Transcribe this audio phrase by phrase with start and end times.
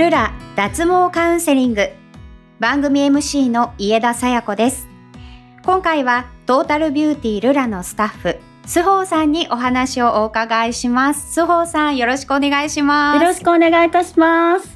[0.00, 1.90] ルラ脱毛カウンセリング。
[2.58, 4.88] 番組 MC の家田さや子です。
[5.62, 11.34] 今回はトータルビューティールラのスタッフスホーさんにお話をお伺いします。
[11.34, 13.22] スホーさんよろしくお願いします。
[13.22, 14.74] よろしくお願いいたします。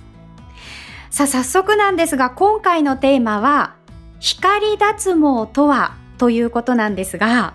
[1.09, 3.77] さあ早速なんですが今回のテーマは
[4.21, 7.55] 光脱毛とはということなんですが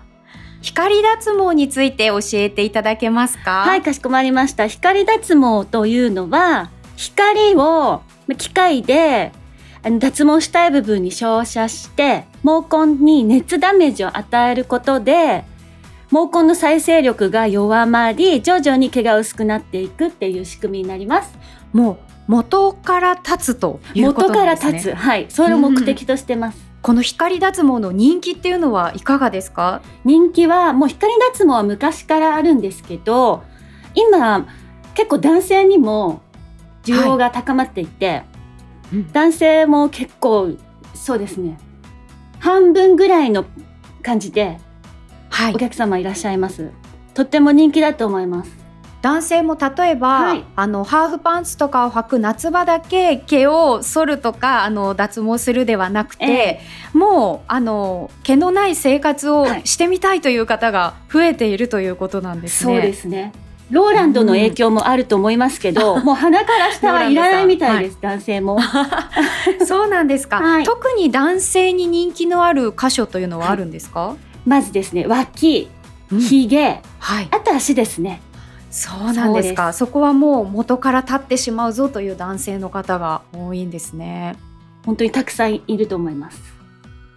[0.60, 3.60] 光脱毛について教えていただけますか？
[3.60, 4.66] はいかしこまりました。
[4.66, 8.02] 光脱毛というのは光を
[8.36, 9.32] 機械で
[9.82, 15.44] 脱毛したい部分に照射して毛根に熱ダメージを与えることで
[16.10, 21.38] 毛根の再生力が弱まり徐々に毛が薄くなっていくっていう仕組みになります。
[21.72, 24.68] もう元から立つということなんですね。
[24.68, 24.94] 元から立つ。
[24.94, 25.26] はい。
[25.30, 26.62] それを目的としてます、うん。
[26.82, 29.80] この光脱毛の人気っていうのはいかがですか？
[30.04, 33.42] 人気はもう光脱毛は昔からあるんですけど
[33.94, 34.46] 今
[34.94, 36.20] 結構男性にも
[36.84, 38.26] 需要が高まっていて、はい
[38.94, 40.56] うん、男性も結構
[40.94, 41.58] そうですね。
[42.38, 43.44] 半分ぐらいの
[44.02, 44.58] 感じで
[45.54, 46.72] お客様いらっしゃいます、はい、
[47.14, 48.60] とっても人気だと思います。
[49.02, 62.74] 男性も例えば、はい、あのハーフパンツとかを履く夏場だけ毛を剃るとかあの脱毛するではなくて、えー、もうあの毛のない生活をしてみたいという方が増えているということなんですね。
[62.74, 63.32] そうですね
[63.70, 68.58] ローランドの影響もあると思いますけど、うん、もう鼻から下はいらないみたいです、 はい、男性も。
[69.66, 74.16] そうなんですか、はい、特に男性に人気のある箇所というのはあるんですか、はい、
[74.46, 75.70] まずですね脇、
[76.10, 78.20] ひげ、うん、はい、あと足ですね。
[78.70, 79.72] そうなんですか。
[79.72, 84.36] そこはもう元から立ってしまうぞという男性の方が多いんですね。
[84.84, 86.59] 本当にたくさんいると思います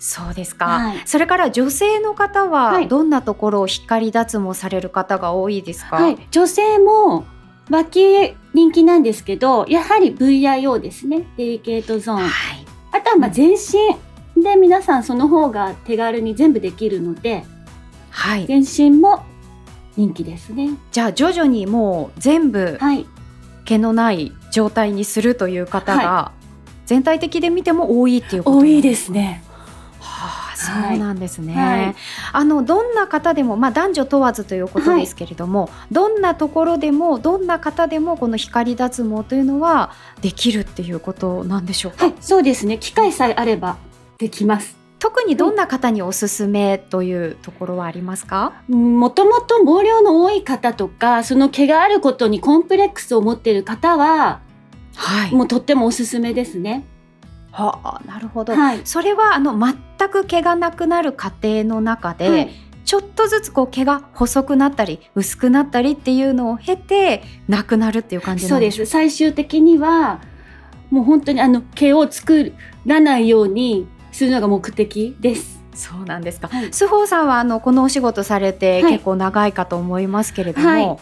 [0.06, 7.24] そうですか、はい、それから女性の方はどんなところを光脱毛される方が多いですか、はい、女性も
[7.70, 11.26] 脇人気なんですけどやはり VIO ですね。
[11.38, 12.30] デリケートゾーン、はい、
[12.92, 17.46] あとはまあ全身で皆さんその方が手軽に全部できるので、
[18.10, 19.24] はい、全身も
[19.96, 20.72] 人気ですね。
[20.92, 22.78] じゃあ徐々にもう全部
[23.64, 26.34] 毛のない状態にするという方が
[26.86, 29.43] 全体的で見ても多いっていうこと多いですね。
[30.72, 31.54] はあ、そうなんですね。
[31.54, 31.96] はい、
[32.32, 39.92] あのどんな方でもまあ男女問わずということですけれども、はい、どんなところでもどんな方でもこの光脱毛というのは
[40.22, 42.06] できるっていうことなんでしょうか？
[42.06, 42.78] はい、そうですね。
[42.78, 43.78] 機会さえあれば
[44.18, 44.78] できます。
[45.00, 48.54] 特にどんな方におすすめというところはありますか？
[48.70, 54.40] もともと毛量の多い方とかその毛があることにコンプレックスを持っている方は、
[54.96, 56.86] はい、もうとってもおすすめですね。
[57.52, 59.76] はあ、なるほど、はい、それはあの全
[60.10, 62.50] く毛がなくなる過程の中で、はい、
[62.86, 68.86] ちょっとずつこう毛が細くなったり薄くなったりっていうのを経てなくなるっていう感じそうです。
[68.86, 70.22] 最終的には
[70.90, 72.54] もう本当にあの毛を作
[72.86, 75.63] らないようにするのが目的です。
[75.76, 76.48] そうなんですか。
[76.48, 80.98] はい、須保さんはあのこのお仕事されて結構長いかと思いますけれども、はい、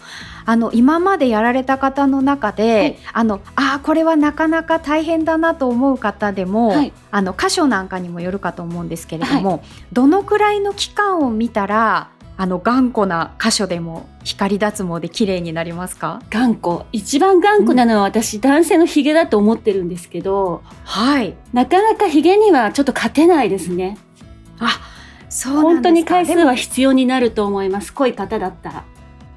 [0.45, 6.73] あの今までやられた方の中で、はい、あのあこれはなかなか大変だなと思う方でも、
[7.11, 16.21] あの箇所なんかにもよるかと思うんですけれども、どのくらいの期間を見たらあの頑固な箇所でも光脱毛で綺麗になりますか？
[16.31, 16.85] 頑固。
[16.91, 21.35] 一番頑固なのは私、うん、男性のヒゲだと思ってるんですけどはい。
[21.53, 23.97] なかなかヒゲにはちょっと勝てないですね
[24.61, 24.79] あ
[25.29, 27.94] そう本当に回数は必要になると思います。
[27.94, 28.75] 濃い方だったら。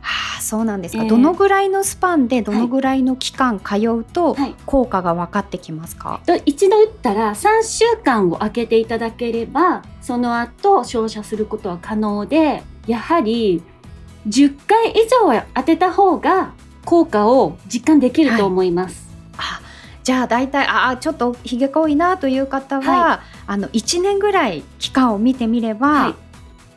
[0.00, 4.36] はあ、そうなんですか、えー、どのぐらいのスパンでどのぐらいの期間通うと
[4.66, 13.62] 効果が分かってきますか、はい、一度打ったら3週間を空けていただければその後照射することは可能でやはり
[14.28, 16.52] 10回以上当てた方が
[16.84, 18.94] 効果を実感できると思います。
[18.94, 19.03] はい、あ
[20.04, 26.14] じゃあ大体あちょっとひげ濃いなという方は、はい、あの1年ぐらい期間を見てみれば、はい、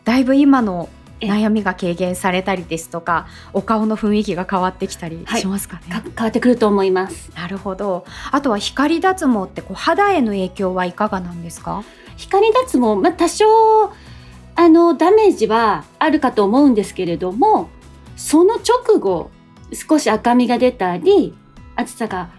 [0.05, 0.87] だいぶ今の
[1.19, 7.31] 悩みが軽減されたりですとかお顔の雰囲気が変わってきたりしますかね、はい、変わってくると思います。
[7.35, 8.05] なるほど。
[8.31, 11.83] あとは光脱毛ってこう肌への影響はいかがなんですか？
[12.15, 13.45] 光脱毛、まあ、多少
[14.55, 17.69] あのダメージはあるかと思うんですけれども
[18.15, 19.29] その直後
[19.73, 21.35] 少し赤みが出たり
[21.75, 22.29] 暑さが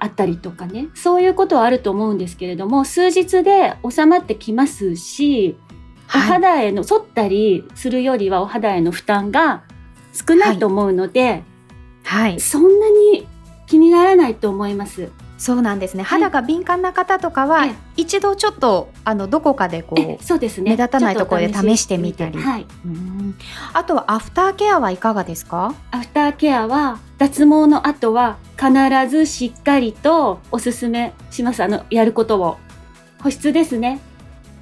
[0.00, 0.88] あったりとかね。
[0.94, 5.56] そういうことはあると思うんですけれども数日で収まってきますし、
[6.06, 9.62] はい、お肌への反ったりするよりはお肌への負担が
[10.12, 11.44] 少ないと思うので、
[12.02, 13.28] はい、はい、そんなに
[13.66, 15.10] 気にならないと思います。
[15.38, 17.66] そうなんですね、肌が敏感な方とかは、
[17.96, 22.66] 一度ちょっとあのどこかでこうそうです、ね、目立たないところで試してみたり、はい、
[23.72, 25.74] あとはアフターケアはいかがですか？
[25.92, 31.62] アフターケアは脱毛の後は必ずしっかりとおすすめします。
[31.62, 32.58] あの、やることを。
[33.22, 34.00] 保湿ですね。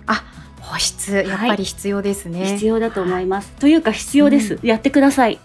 [0.07, 0.25] あ、
[0.61, 2.43] 保湿、やっぱり必要ですね。
[2.43, 3.51] はい、必要だと思います。
[3.59, 4.55] というか必要です。
[4.55, 5.41] うん、やってください。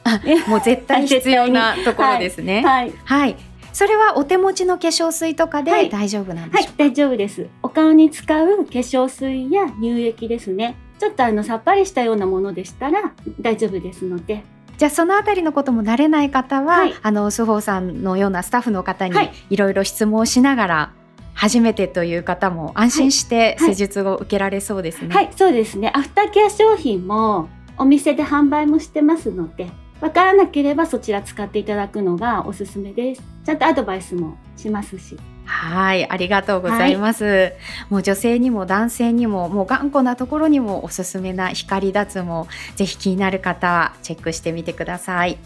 [0.47, 2.61] もう絶対必要な ところですね。
[2.63, 2.93] はい。
[3.03, 3.35] はい。
[3.71, 7.47] それはお手持ちの化粧水とかで大丈夫なんでしょうか、はい、大丈夫です。
[7.63, 10.75] お顔に使う化粧水や乳液ですね。
[10.99, 14.43] ちょっとあのさっぱりしたようなものでしたら大丈夫ですので。
[14.83, 19.15] じゃあそのあたりのことも慣れない方は、はい、あの須保さんのようなスタッフの方に
[19.49, 20.93] いろいろ質問をしながら、
[21.33, 25.15] 初めてという方も安心して施術を受けられそうですね。
[25.15, 25.89] はい、はい、そうですね。
[25.95, 27.47] アフターケア商品も
[27.77, 29.71] お店で販売もしてますので、
[30.01, 33.23] わからなければそちら使っていただくのがおすすめです。
[33.45, 35.17] ちゃんとアドバイスもしますし。
[35.45, 37.23] はい、ありがとうございます。
[37.25, 37.53] はい、
[37.89, 45.37] もう女性にも男性にももう頑固なところにもおすすめな光脱毛、ぜひ気になる方はチェックしてみてください。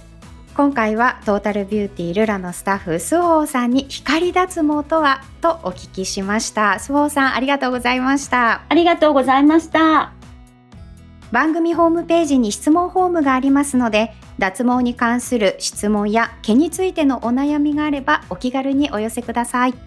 [0.58, 10.14] 今回はトータルビューティールラのスタッフスホーさんに光脱毛とはとお聞きしましたスホーさんありがとうございましたありがとうございました
[11.32, 19.87] 番組ホームページに質問フォームがありますので脱毛に関する質問や毛についてのお悩みがあればお気軽にお寄せください